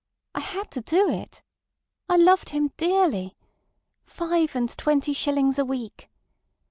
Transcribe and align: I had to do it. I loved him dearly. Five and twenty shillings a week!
I 0.33 0.39
had 0.39 0.71
to 0.71 0.81
do 0.81 1.07
it. 1.11 1.43
I 2.09 2.17
loved 2.17 2.49
him 2.49 2.71
dearly. 2.75 3.37
Five 4.03 4.55
and 4.55 4.75
twenty 4.75 5.13
shillings 5.13 5.59
a 5.59 5.63
week! 5.63 6.09